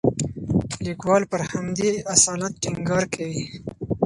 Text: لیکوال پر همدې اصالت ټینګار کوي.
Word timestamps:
لیکوال 0.85 1.23
پر 1.31 1.41
همدې 1.51 1.89
اصالت 2.13 2.53
ټینګار 2.63 3.03
کوي. 3.13 3.43